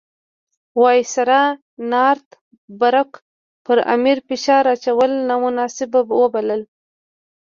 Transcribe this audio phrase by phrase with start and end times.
[0.81, 1.43] وایسرا
[1.91, 2.29] نارت
[2.79, 3.11] بروک
[3.65, 6.61] پر امیر فشار اچول نامناسب وبلل.